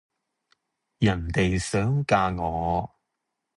[0.97, 2.95] 人地想嫁我